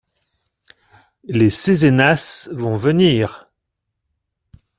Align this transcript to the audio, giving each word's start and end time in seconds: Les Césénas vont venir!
Les 1.25 1.51
Césénas 1.51 2.49
vont 2.51 2.75
venir! 2.75 3.51